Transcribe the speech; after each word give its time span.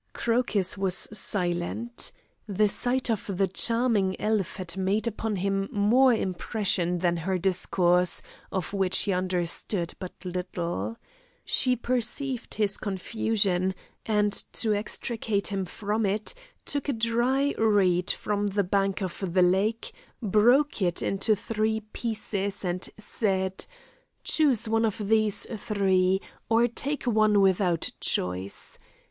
Crocus 0.13 0.79
was 0.79 0.95
silent. 1.15 2.11
The 2.47 2.67
sight 2.67 3.11
of 3.11 3.37
the 3.37 3.45
charming 3.45 4.19
elf 4.19 4.55
had 4.55 4.75
made 4.75 5.05
upon 5.05 5.35
him 5.35 5.69
more 5.71 6.11
impression 6.11 6.97
than 6.97 7.17
her 7.17 7.37
discourse, 7.37 8.23
of 8.51 8.73
which 8.73 9.03
he 9.03 9.13
understood 9.13 9.93
but 9.99 10.13
little. 10.25 10.97
She 11.45 11.75
perceived 11.75 12.55
his 12.55 12.79
confusion, 12.79 13.75
and 14.03 14.33
to 14.53 14.73
extricate 14.73 15.45
him 15.45 15.65
from 15.65 16.07
it 16.07 16.33
took 16.65 16.89
a 16.89 16.93
dry 16.93 17.53
reed 17.59 18.09
from 18.09 18.47
the 18.47 18.63
bank 18.63 19.03
of 19.03 19.19
the 19.31 19.43
lake, 19.43 19.93
broke 20.19 20.81
it 20.81 21.03
into 21.03 21.35
three 21.35 21.81
pieces, 21.93 22.65
and 22.65 22.89
said: 22.97 23.67
"Choose 24.23 24.67
one 24.67 24.83
of 24.83 25.09
these 25.09 25.45
three, 25.57 26.21
or 26.49 26.67
take 26.67 27.03
one 27.03 27.39
without 27.39 27.91
choice. 27.99 28.79